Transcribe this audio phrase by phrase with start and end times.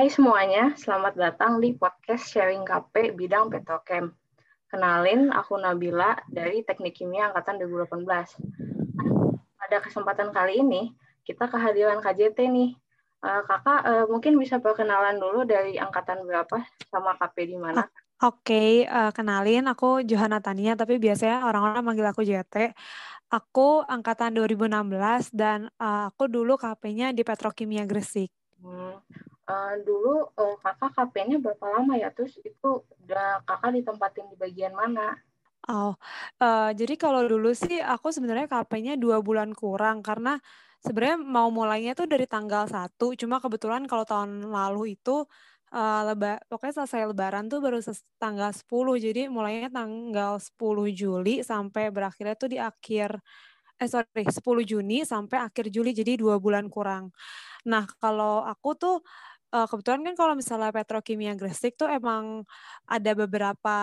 [0.00, 4.08] Hai semuanya, selamat datang di podcast Sharing KP bidang Petrochem.
[4.72, 8.08] Kenalin, aku Nabila dari Teknik Kimia Angkatan 2018.
[8.08, 10.88] Nah, pada kesempatan kali ini,
[11.28, 12.80] kita kehadiran KJT nih.
[13.20, 17.84] Uh, kakak uh, mungkin bisa perkenalan dulu dari angkatan berapa sama KP di mana?
[17.84, 22.72] Oke, okay, uh, kenalin aku Johanna Tania, tapi biasanya orang-orang manggil aku JT.
[23.28, 28.32] Aku angkatan 2016 dan uh, aku dulu KP-nya di Petrokimia Gresik.
[28.64, 28.96] Hmm
[29.50, 32.14] uh, dulu uh, kakak KP-nya berapa lama ya?
[32.14, 35.18] Terus itu udah kakak ditempatin di bagian mana?
[35.68, 35.92] Oh,
[36.40, 40.40] uh, jadi kalau dulu sih aku sebenarnya KP-nya dua bulan kurang karena
[40.80, 43.12] sebenarnya mau mulainya tuh dari tanggal satu.
[43.18, 45.28] Cuma kebetulan kalau tahun lalu itu
[45.74, 47.78] uh, leba, pokoknya selesai lebaran tuh baru
[48.16, 49.04] tanggal 10.
[49.04, 53.20] Jadi mulainya tanggal 10 Juli sampai berakhirnya tuh di akhir
[53.80, 57.08] eh sorry 10 Juni sampai akhir Juli jadi dua bulan kurang.
[57.64, 58.96] Nah kalau aku tuh
[59.54, 62.46] uh, kebetulan kan kalau misalnya petrokimia Gresik tuh emang
[62.86, 63.76] ada beberapa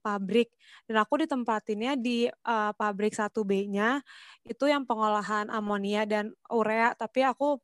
[0.00, 0.52] pabrik
[0.88, 4.00] dan aku ditempatinnya di uh, pabrik 1B-nya
[4.44, 7.58] itu yang pengolahan amonia dan urea tapi aku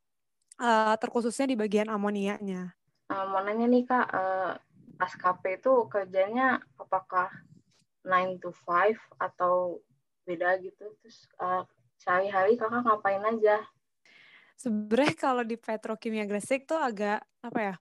[0.59, 2.73] uh, terkhususnya di bagian amonianya.
[3.09, 4.51] Uh, mau nanya nih Kak, uh,
[4.97, 7.29] pas KP itu kerjanya apakah
[8.05, 9.79] 9 to 5 atau
[10.25, 10.91] beda gitu?
[11.01, 11.63] Terus uh,
[12.01, 13.61] sehari-hari Kakak ngapain aja?
[14.63, 17.75] Sebenarnya kalau di petrokimia Gresik tuh agak apa ya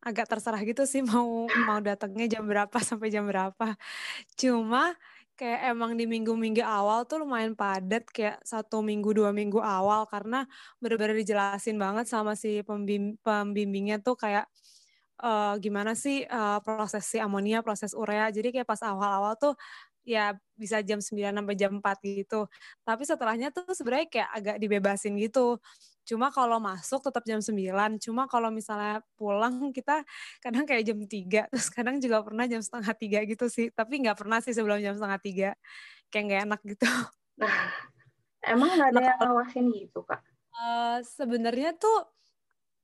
[0.00, 3.74] agak terserah gitu sih mau mau datangnya jam berapa sampai jam berapa
[4.38, 4.94] cuma
[5.34, 10.44] kayak emang di minggu-minggu awal tuh lumayan padat kayak satu minggu dua minggu awal karena
[10.78, 14.44] benar-benar dijelasin banget sama si pembim pembimbingnya tuh kayak
[15.24, 19.56] uh, gimana sih uh, proses si amonia proses urea jadi kayak pas awal-awal tuh
[20.04, 22.48] ya bisa jam 9 sampai jam 4 gitu.
[22.84, 25.60] Tapi setelahnya tuh sebenarnya kayak agak dibebasin gitu.
[26.04, 28.00] Cuma kalau masuk tetap jam 9.
[28.02, 30.02] Cuma kalau misalnya pulang kita
[30.42, 31.06] kadang kayak jam 3.
[31.52, 33.68] Terus kadang juga pernah jam setengah 3 gitu sih.
[33.70, 36.10] Tapi nggak pernah sih sebelum jam setengah 3.
[36.10, 36.88] Kayak nggak enak gitu.
[37.40, 37.56] Nah,
[38.44, 40.20] emang nggak ada nah, yang ngawasin gitu, Kak?
[40.50, 41.98] Uh, sebenarnya tuh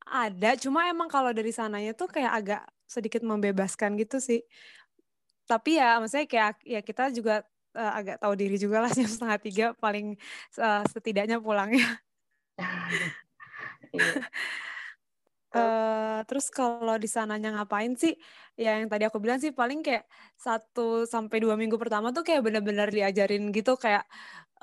[0.06, 0.54] ada.
[0.56, 4.46] Cuma emang kalau dari sananya tuh kayak agak sedikit membebaskan gitu sih.
[5.46, 7.42] Tapi ya maksudnya kayak ya kita juga
[7.76, 10.16] uh, agak tahu diri juga lah jam setengah tiga paling
[10.58, 12.00] uh, setidaknya pulangnya
[15.52, 18.16] Uh, terus kalau di sananya ngapain sih?
[18.56, 20.04] Ya yang tadi aku bilang sih paling kayak
[20.40, 24.04] satu sampai dua minggu pertama tuh kayak benar-benar diajarin gitu kayak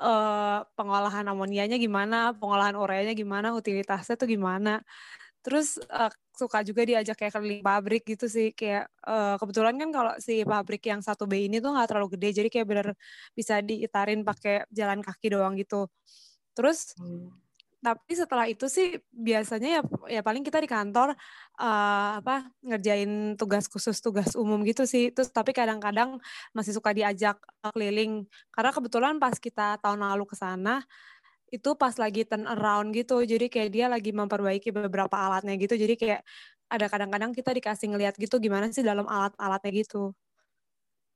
[0.02, 4.82] uh, pengolahan amonianya gimana, pengolahan ureanya gimana, utilitasnya tuh gimana.
[5.44, 10.12] Terus uh, suka juga diajak kayak keliling pabrik gitu sih kayak uh, kebetulan kan kalau
[10.18, 12.88] si pabrik yang satu B ini tuh nggak terlalu gede jadi kayak bener
[13.38, 15.86] bisa diitarin pakai jalan kaki doang gitu.
[16.56, 17.43] Terus hmm
[17.84, 21.12] tapi setelah itu sih biasanya ya ya paling kita di kantor
[21.60, 25.12] uh, apa ngerjain tugas khusus tugas umum gitu sih.
[25.12, 26.16] Terus tapi kadang-kadang
[26.56, 28.24] masih suka diajak keliling.
[28.48, 30.80] Karena kebetulan pas kita tahun lalu ke sana
[31.52, 33.20] itu pas lagi turn around gitu.
[33.20, 35.76] Jadi kayak dia lagi memperbaiki beberapa alatnya gitu.
[35.76, 36.20] Jadi kayak
[36.72, 40.16] ada kadang-kadang kita dikasih ngeliat gitu gimana sih dalam alat-alatnya gitu.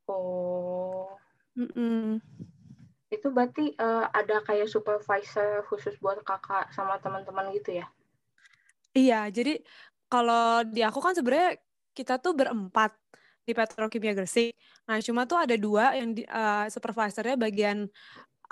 [0.05, 1.09] Oh.
[1.57, 2.58] Mm -mm
[3.09, 7.87] itu berarti uh, ada kayak supervisor khusus buat kakak sama teman-teman gitu ya?
[8.93, 9.65] Iya, jadi
[10.09, 11.57] kalau di aku kan sebenarnya
[11.97, 12.93] kita tuh berempat
[13.49, 14.53] di Petrokimia Gresik.
[14.85, 17.89] Nah, cuma tuh ada dua yang di, uh, supervisornya bagian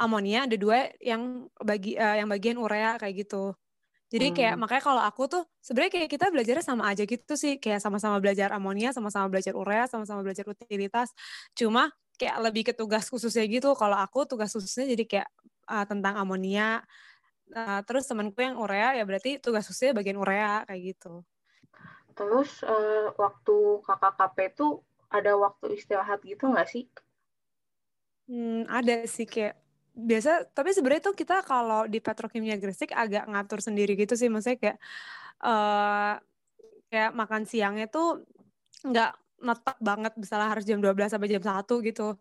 [0.00, 3.52] amonia, ada dua yang bagi uh, yang bagian urea kayak gitu.
[4.06, 4.62] Jadi kayak hmm.
[4.62, 8.54] makanya kalau aku tuh sebenarnya kayak kita belajarnya sama aja gitu sih, kayak sama-sama belajar
[8.54, 11.10] amonia, sama-sama belajar urea, sama-sama belajar utilitas.
[11.58, 13.72] Cuma kayak lebih ke tugas khususnya gitu.
[13.76, 15.28] Kalau aku tugas khususnya jadi kayak
[15.68, 16.82] uh, tentang amonia.
[17.46, 21.22] Uh, terus temanku yang urea ya berarti tugas khususnya bagian urea kayak gitu.
[22.16, 23.56] Terus uh, waktu
[23.86, 24.66] kakak KP itu
[25.12, 26.90] ada waktu istirahat gitu nggak sih?
[28.26, 29.54] Hmm, ada sih kayak
[29.96, 34.60] biasa tapi sebenarnya tuh kita kalau di petrokimia Gresik agak ngatur sendiri gitu sih maksudnya
[34.60, 34.78] kayak
[35.40, 36.20] uh,
[36.92, 38.20] kayak makan siangnya tuh
[38.84, 42.16] nggak netok banget misalnya harus jam 12 sampai jam 1 gitu.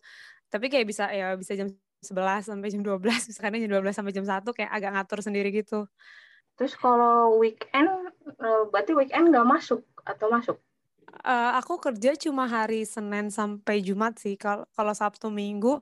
[0.52, 1.72] Tapi kayak bisa ya bisa jam
[2.06, 3.02] 11 sampai jam 12,
[3.32, 5.90] misalnya jam 12 sampai jam 1 kayak agak ngatur sendiri gitu.
[6.56, 7.90] Terus kalau weekend,
[8.24, 10.58] eh, berarti weekend nggak masuk atau masuk?
[11.26, 14.36] Uh, aku kerja cuma hari Senin sampai Jumat sih.
[14.36, 15.80] Kalau kalau Sabtu Minggu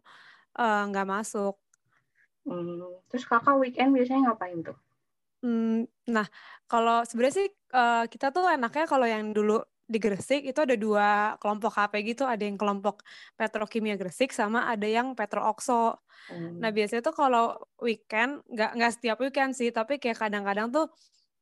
[0.58, 1.58] uh, nggak masuk.
[2.46, 3.02] Hmm.
[3.10, 4.78] Terus kakak weekend biasanya ngapain tuh?
[5.44, 6.24] Hmm, nah,
[6.70, 11.36] kalau sebenarnya sih uh, kita tuh enaknya kalau yang dulu di Gresik itu ada dua
[11.44, 13.04] kelompok HP gitu, ada yang kelompok
[13.36, 16.00] Petrokimia Gresik sama ada yang Petro Okso.
[16.32, 16.64] Hmm.
[16.64, 20.88] Nah biasanya tuh kalau weekend nggak nggak setiap weekend sih, tapi kayak kadang-kadang tuh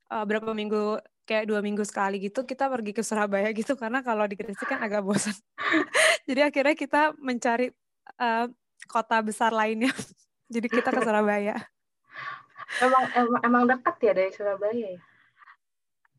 [0.10, 0.98] uh, berapa minggu
[1.30, 4.82] kayak dua minggu sekali gitu kita pergi ke Surabaya gitu karena kalau di Gresik kan
[4.82, 5.38] agak bosan.
[6.28, 7.70] Jadi akhirnya kita mencari
[8.18, 8.50] uh,
[8.90, 9.94] kota besar lainnya.
[10.54, 11.56] Jadi kita ke Surabaya.
[12.84, 15.02] emang, emang emang dekat ya dari Surabaya ya?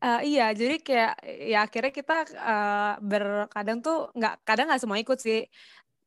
[0.03, 5.15] Uh, iya, jadi kayak ya akhirnya kita uh, berkadang tuh nggak kadang nggak semua ikut
[5.15, 5.47] sih.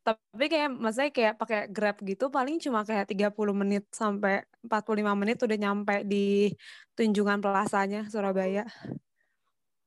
[0.05, 5.41] Tapi kayak maksudnya kayak pakai Grab gitu paling cuma kayak 30 menit sampai 45 menit
[5.41, 6.53] udah nyampe di
[6.93, 8.69] Tunjungan Plasanya Surabaya.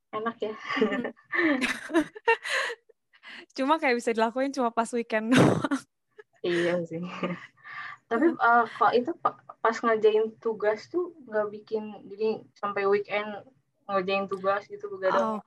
[0.10, 0.58] Enak ya.
[3.56, 5.86] cuma kayak bisa dilakuin cuma pas weekend doang.
[6.42, 7.06] iya sih.
[8.10, 9.14] Tapi uh, kalau itu
[9.62, 13.46] pas ngerjain tugas tuh nggak bikin jadi sampai weekend
[13.90, 15.38] ngerjain tugas gitu begadang.
[15.38, 15.42] Oh.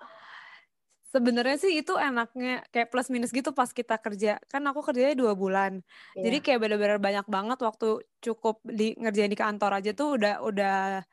[1.12, 4.40] Sebenarnya sih itu enaknya kayak plus minus gitu pas kita kerja.
[4.48, 5.84] Kan aku kerjanya dua bulan.
[6.16, 6.28] Yeah.
[6.28, 11.04] Jadi kayak benar-benar banyak banget waktu cukup di ngerjain di kantor aja tuh udah udah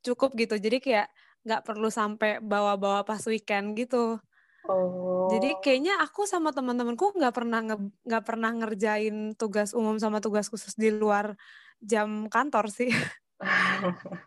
[0.00, 0.56] cukup gitu.
[0.56, 1.12] Jadi kayak
[1.44, 4.16] nggak perlu sampai bawa-bawa pas weekend gitu.
[4.64, 5.28] Oh.
[5.28, 7.60] Jadi kayaknya aku sama teman-temanku nggak pernah
[8.00, 11.36] nggak pernah ngerjain tugas umum sama tugas khusus di luar
[11.84, 12.88] jam kantor sih.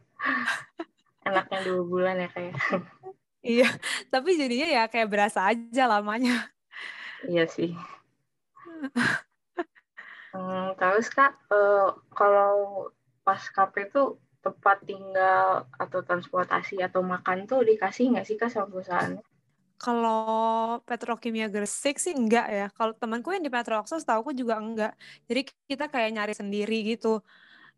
[1.28, 2.54] enaknya dua bulan ya kayak
[3.58, 3.70] iya
[4.14, 6.48] tapi jadinya ya kayak berasa aja lamanya
[7.28, 7.76] iya sih
[10.34, 12.88] hmm, terus kak uh, kalau
[13.28, 18.72] pas KP itu tempat tinggal atau transportasi atau makan tuh dikasih nggak sih kak sama
[18.72, 19.20] perusahaan?
[19.78, 22.66] Kalau petrokimia Gresik sih enggak ya.
[22.74, 24.96] Kalau temanku yang di Petroxos tahu aku juga enggak.
[25.30, 27.22] Jadi kita kayak nyari sendiri gitu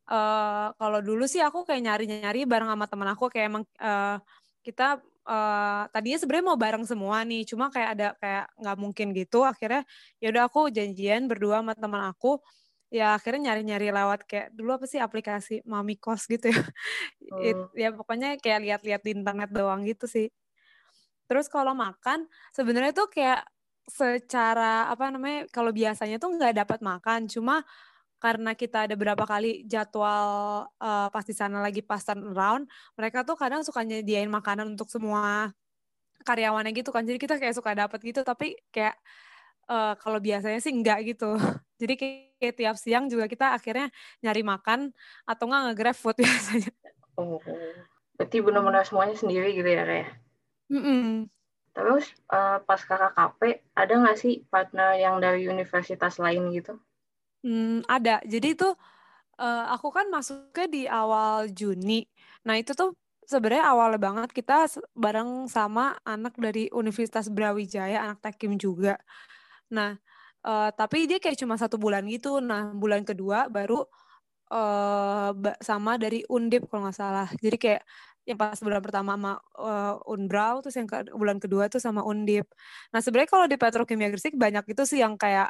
[0.10, 4.18] uh, kalau dulu sih aku kayak nyari-nyari bareng sama temen aku kayak emang uh,
[4.66, 9.46] kita uh, tadinya sebenarnya mau bareng semua nih cuma kayak ada kayak nggak mungkin gitu.
[9.46, 9.86] Akhirnya
[10.18, 12.42] ya udah aku janjian berdua sama teman aku.
[12.90, 16.58] Ya akhirnya nyari-nyari lewat kayak dulu apa sih aplikasi Mami Kos gitu ya.
[16.58, 17.46] Hmm.
[17.48, 20.34] It, ya pokoknya kayak lihat-lihat di internet doang gitu sih.
[21.30, 22.26] Terus kalau makan
[22.58, 23.46] sebenarnya tuh kayak
[23.90, 27.66] secara apa namanya kalau biasanya tuh nggak dapat makan cuma
[28.19, 32.68] karena kita ada berapa kali jadwal uh, pas di sana lagi pas turnaround,
[33.00, 35.56] mereka tuh kadang suka nyediain makanan untuk semua
[36.27, 37.07] karyawannya gitu kan.
[37.07, 39.00] Jadi kita kayak suka dapat gitu, tapi kayak
[39.71, 41.39] uh, kalau biasanya sih enggak gitu.
[41.81, 43.88] Jadi kayak, kayak tiap siang juga kita akhirnya
[44.19, 44.92] nyari makan
[45.24, 46.71] atau enggak nge-grab food biasanya.
[47.16, 47.39] Oh,
[48.19, 50.10] berarti benar-benar semuanya sendiri gitu ya kayak?
[50.68, 51.07] Mm -mm.
[51.71, 53.39] Terus uh, pas kakak KP,
[53.80, 56.75] ada nggak sih partner yang dari universitas lain gitu?
[57.44, 58.20] Hmm, ada.
[58.28, 58.68] Jadi itu
[59.40, 62.04] uh, aku kan masuknya di awal Juni.
[62.44, 68.60] Nah, itu tuh sebenarnya awalnya banget kita bareng sama anak dari Universitas Brawijaya, anak Tekim
[68.60, 69.00] juga.
[69.72, 69.96] Nah,
[70.44, 72.44] uh, tapi dia kayak cuma satu bulan gitu.
[72.44, 73.88] Nah, bulan kedua baru
[74.52, 75.32] uh,
[75.64, 77.28] sama dari Undip kalau nggak salah.
[77.44, 77.84] Jadi kayak
[78.28, 82.46] yang pas bulan pertama sama uh, Unbrau, terus yang ke, bulan kedua tuh sama Undip.
[82.94, 85.50] Nah, sebenarnya kalau di Petrokimia Gresik banyak itu sih yang kayak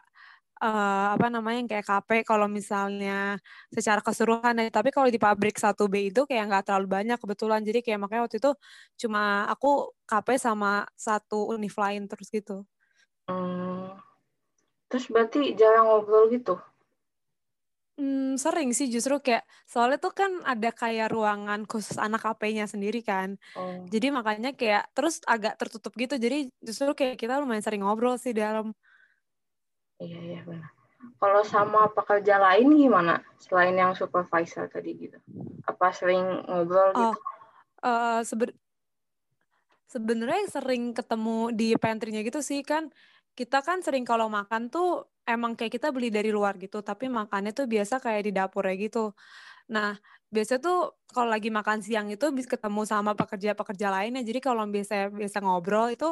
[0.60, 3.40] uh, apa namanya yang kayak KP kalau misalnya
[3.72, 4.68] secara keseluruhan ya.
[4.70, 7.64] Tapi kalau di pabrik 1B itu kayak nggak terlalu banyak kebetulan.
[7.64, 8.52] Jadi kayak makanya waktu itu
[9.08, 12.68] cuma aku KP sama satu univ lain terus gitu.
[13.26, 13.96] Hmm.
[14.90, 16.58] Terus berarti jarang ngobrol gitu?
[18.00, 23.04] Hmm, sering sih justru kayak soalnya tuh kan ada kayak ruangan khusus anak KP-nya sendiri
[23.04, 23.36] kan.
[23.60, 23.84] Oh.
[23.92, 26.16] Jadi makanya kayak terus agak tertutup gitu.
[26.16, 28.72] Jadi justru kayak kita lumayan sering ngobrol sih dalam
[30.00, 30.72] Iya, iya benar.
[31.20, 33.24] Kalau sama pekerja lain gimana?
[33.40, 35.20] Selain yang supervisor tadi gitu.
[35.68, 37.20] Apa sering ngobrol gitu?
[37.20, 38.56] Oh, uh, seben
[39.90, 42.92] sebenarnya sering ketemu di pantry-nya gitu sih kan.
[43.36, 47.56] Kita kan sering kalau makan tuh emang kayak kita beli dari luar gitu, tapi makannya
[47.56, 49.16] tuh biasa kayak di dapur ya gitu.
[49.72, 49.96] Nah,
[50.30, 54.22] biasa tuh kalau lagi makan siang itu bisa ketemu sama pekerja-pekerja lainnya.
[54.22, 56.10] Jadi kalau biasa biasa ngobrol itu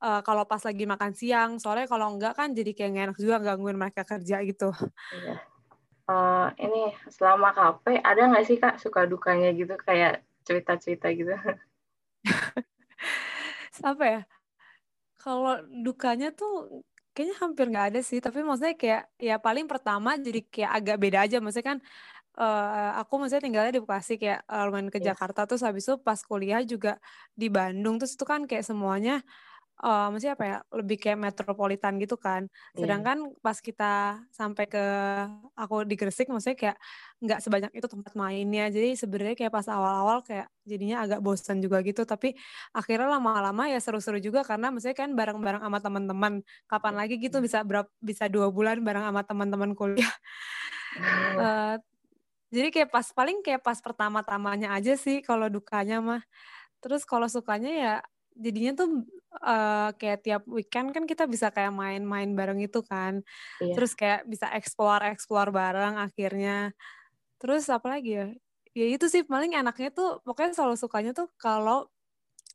[0.00, 1.50] uh, kalau pas lagi makan siang.
[1.60, 4.72] Soalnya kalau enggak kan jadi kayak enak juga gangguin mereka kerja gitu.
[5.14, 5.36] Iya.
[6.10, 11.30] Uh, ini selama KP ada nggak sih kak suka dukanya gitu kayak cerita-cerita gitu?
[13.90, 14.20] Apa ya?
[15.20, 16.82] Kalau dukanya tuh
[17.14, 18.18] kayaknya hampir nggak ada sih.
[18.18, 21.38] Tapi maksudnya kayak ya paling pertama jadi kayak agak beda aja.
[21.38, 21.78] Maksudnya kan
[22.40, 25.14] uh, aku maksudnya tinggalnya di Bekasi kayak uh, lumayan ke yeah.
[25.14, 26.98] Jakarta terus habis itu pas kuliah juga
[27.36, 29.22] di Bandung terus itu kan kayak semuanya
[29.80, 32.46] uh, maksudnya apa ya lebih kayak metropolitan gitu kan.
[32.76, 32.84] Iya.
[32.84, 33.40] sedangkan yeah.
[33.40, 33.92] pas kita
[34.30, 34.84] sampai ke
[35.56, 36.76] aku di Gresik maksudnya kayak
[37.20, 38.68] nggak sebanyak itu tempat mainnya.
[38.68, 42.04] Jadi sebenarnya kayak pas awal-awal kayak jadinya agak bosan juga gitu.
[42.04, 42.36] Tapi
[42.76, 46.32] akhirnya lama-lama ya seru-seru juga karena maksudnya kan bareng-bareng sama teman-teman.
[46.68, 50.12] Kapan lagi gitu bisa berapa bisa dua bulan bareng sama teman-teman kuliah.
[51.36, 51.76] Uh,
[52.54, 56.22] jadi kayak pas paling kayak pas pertama-tamanya aja sih kalau dukanya mah.
[56.80, 57.94] Terus kalau sukanya ya
[58.36, 58.88] jadinya tuh
[59.42, 63.22] uh, kayak tiap weekend kan kita bisa kayak main-main bareng itu kan.
[63.62, 63.74] Iya.
[63.76, 66.74] terus kayak bisa explore explore bareng akhirnya.
[67.40, 68.26] Terus apa lagi ya?
[68.70, 71.90] Ya itu sih paling enaknya tuh pokoknya selalu sukanya tuh kalau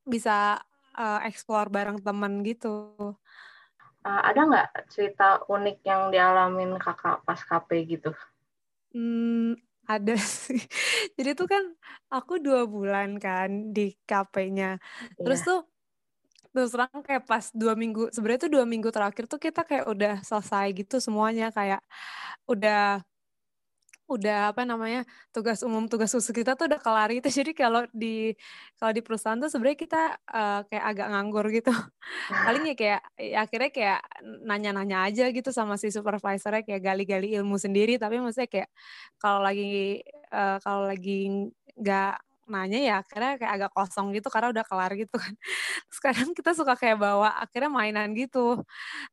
[0.08, 0.64] bisa
[0.96, 2.96] uh, explore bareng temen gitu.
[4.06, 8.14] Uh, ada nggak cerita unik yang dialamin kakak pas KP gitu?
[8.96, 10.60] Hmm, ada sih.
[11.18, 11.64] Jadi tuh kan
[12.10, 14.82] aku dua bulan kan di KP-nya.
[15.18, 15.50] Terus yeah.
[15.50, 15.62] tuh
[16.56, 20.24] terus terang kayak pas dua minggu sebenarnya tuh dua minggu terakhir tuh kita kayak udah
[20.24, 21.84] selesai gitu semuanya kayak
[22.48, 23.04] udah
[24.06, 25.02] udah apa namanya
[25.34, 28.38] tugas umum tugas khusus kita tuh udah kelar gitu jadi kalau di
[28.78, 31.74] kalau di perusahaan tuh sebenarnya kita uh, kayak agak nganggur gitu
[32.46, 34.00] paling ya kayak ya akhirnya kayak
[34.46, 38.70] nanya-nanya aja gitu sama si supervisornya kayak gali-gali ilmu sendiri tapi maksudnya kayak
[39.18, 44.66] kalau lagi uh, kalau lagi nggak nanya ya akhirnya kayak agak kosong gitu karena udah
[44.66, 45.34] kelar gitu kan.
[45.96, 48.62] Sekarang kita suka kayak bawa akhirnya mainan gitu.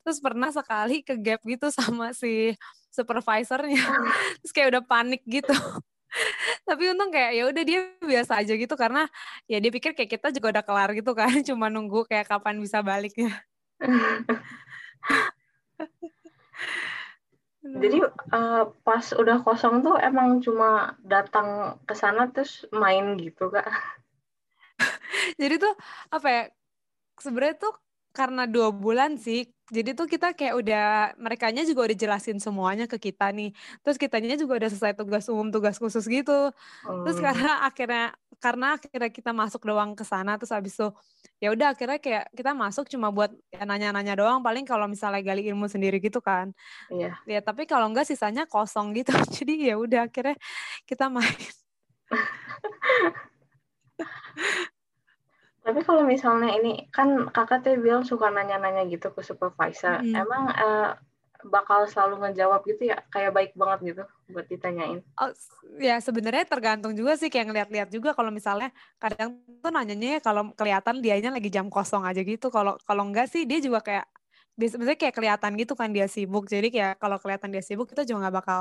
[0.04, 2.52] Terus pernah sekali ke gap gitu sama si
[2.92, 3.80] supervisornya.
[4.44, 5.50] Terus kayak udah panik gitu.
[6.68, 9.08] Tapi untung kayak ya udah dia biasa aja gitu karena
[9.48, 12.84] ya dia pikir kayak kita juga udah kelar gitu kan, cuma nunggu kayak kapan bisa
[12.84, 13.32] baliknya.
[17.62, 17.98] Jadi
[18.34, 23.66] uh, pas udah kosong tuh emang cuma datang ke sana terus main gitu kak?
[25.40, 25.74] Jadi tuh
[26.12, 26.44] apa ya?
[27.22, 27.74] Sebenarnya tuh
[28.12, 33.00] karena dua bulan sih, jadi tuh kita kayak udah mereka juga udah jelasin semuanya ke
[33.00, 33.56] kita nih.
[33.80, 36.52] Terus kitanya juga udah selesai tugas umum, tugas khusus gitu.
[36.84, 37.02] Hmm.
[37.08, 40.90] Terus karena akhirnya karena akhirnya kita masuk doang ke sana terus habis itu
[41.38, 45.46] ya udah akhirnya kayak kita masuk cuma buat ya, nanya-nanya doang paling kalau misalnya gali
[45.46, 46.50] ilmu sendiri gitu kan
[46.90, 50.34] iya ya tapi kalau enggak sisanya kosong gitu jadi ya udah akhirnya
[50.90, 51.38] kita main
[55.62, 60.14] tapi kalau misalnya ini kan kakak teh bilang suka nanya-nanya gitu ke supervisor mm.
[60.14, 60.98] emang uh,
[61.46, 65.02] bakal selalu ngejawab gitu ya kayak baik banget gitu buat ditanyain.
[65.18, 65.30] Oh,
[65.82, 68.70] ya sebenarnya tergantung juga sih kayak ngeliat-liat juga kalau misalnya
[69.02, 72.48] kadang tuh nanyanya ya kalau kelihatan dianya lagi jam kosong aja gitu.
[72.48, 74.06] Kalau kalau enggak sih dia juga kayak
[74.54, 76.46] biasanya kayak kelihatan gitu kan dia sibuk.
[76.46, 78.60] Jadi kayak kalau kelihatan dia sibuk kita juga nggak bakal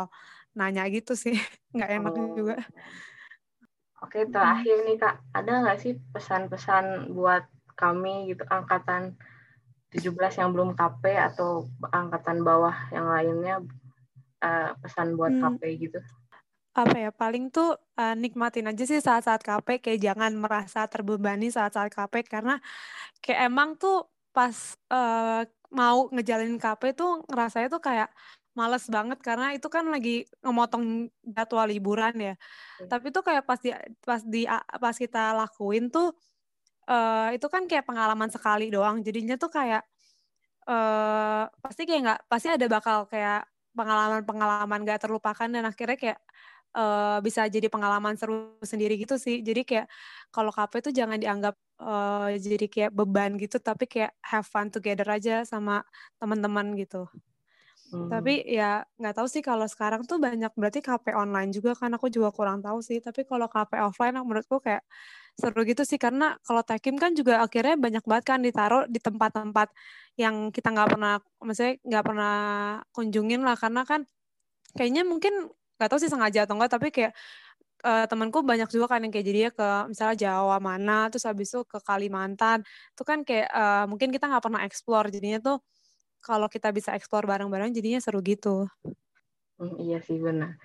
[0.57, 1.37] nanya gitu sih.
[1.75, 2.33] nggak enak oh.
[2.33, 2.57] juga.
[4.01, 7.45] Oke, terakhir nih Kak, ada nggak sih pesan-pesan buat
[7.77, 9.13] kami gitu angkatan
[9.93, 13.61] 17 yang belum KP atau angkatan bawah yang lainnya
[14.41, 15.41] uh, pesan buat hmm.
[15.41, 15.99] KP gitu?
[16.71, 21.91] Apa ya, paling tuh uh, nikmatin aja sih saat-saat KP, kayak jangan merasa terbebani saat-saat
[21.91, 22.57] KP, karena
[23.19, 24.55] kayak emang tuh pas
[24.87, 28.09] uh, mau ngejalanin KP tuh ngerasanya tuh kayak
[28.51, 32.33] males banget karena itu kan lagi ngemotong jadwal liburan ya.
[32.35, 32.89] Hmm.
[32.91, 33.71] Tapi tuh kayak pas di
[34.03, 34.43] pas di
[34.79, 36.11] pas kita lakuin tuh
[36.91, 39.83] uh, itu kan kayak pengalaman sekali doang jadinya tuh kayak
[40.67, 46.19] uh, pasti kayak nggak pasti ada bakal kayak pengalaman-pengalaman gak terlupakan dan akhirnya kayak
[46.75, 49.87] uh, bisa jadi pengalaman seru sendiri gitu sih jadi kayak
[50.27, 55.07] kalau KP tuh jangan dianggap uh, jadi kayak beban gitu tapi kayak have fun together
[55.07, 55.87] aja sama
[56.19, 57.07] teman-teman gitu
[57.91, 58.07] Hmm.
[58.07, 62.07] Tapi ya nggak tahu sih kalau sekarang tuh banyak berarti KP online juga kan aku
[62.07, 63.03] juga kurang tahu sih.
[63.03, 64.83] Tapi kalau KP offline menurutku kayak
[65.35, 69.71] seru gitu sih karena kalau Tekim kan juga akhirnya banyak banget kan ditaruh di tempat-tempat
[70.19, 72.35] yang kita nggak pernah maksudnya nggak pernah
[72.91, 74.03] kunjungin lah karena kan
[74.75, 77.13] kayaknya mungkin nggak tahu sih sengaja atau enggak tapi kayak
[77.87, 81.63] uh, temanku banyak juga kan yang kayak jadinya ke misalnya Jawa mana terus habis itu
[81.65, 82.61] ke Kalimantan
[82.93, 85.57] itu kan kayak uh, mungkin kita nggak pernah explore jadinya tuh
[86.21, 88.69] kalau kita bisa explore bareng-bareng jadinya seru gitu.
[89.61, 90.57] Hmm, iya sih benar.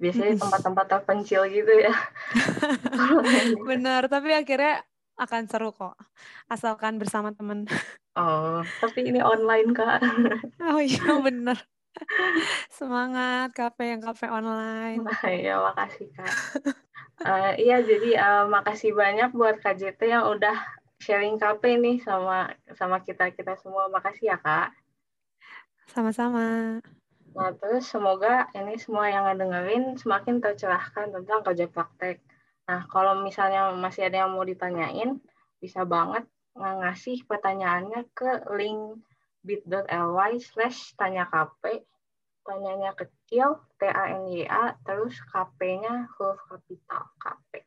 [0.00, 1.92] Biasanya tempat-tempat terpencil gitu ya.
[3.68, 4.80] benar, tapi akhirnya
[5.20, 5.94] akan seru kok.
[6.48, 7.68] Asalkan bersama teman.
[8.16, 10.00] Oh, tapi ini online kak.
[10.72, 11.60] oh iya benar.
[12.72, 15.04] Semangat kafe yang kafe online.
[15.04, 16.32] Nah, iya, makasih kak.
[17.28, 20.56] uh, iya, jadi uh, makasih banyak buat KJT yang udah
[20.98, 23.92] sharing kafe nih sama sama kita kita semua.
[23.92, 24.72] Makasih ya kak.
[25.90, 26.78] Sama-sama.
[27.30, 32.22] Nah, terus semoga ini semua yang ngedengerin semakin tercerahkan tentang kerja praktek.
[32.66, 35.18] Nah, kalau misalnya masih ada yang mau ditanyain,
[35.58, 39.02] bisa banget ngasih pertanyaannya ke link
[39.46, 41.86] bit.ly slash tanya KP.
[42.40, 47.62] Tanyanya kecil, T-A-N-Y-A, terus KP-nya huruf kapital KP.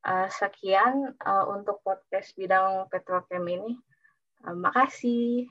[0.00, 3.80] Uh, sekian uh, untuk podcast bidang petrochem ini.
[4.44, 5.48] Uh, makasih.